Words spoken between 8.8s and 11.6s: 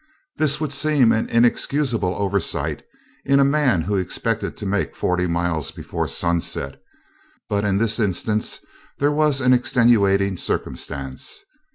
there was an extenuating circumstance.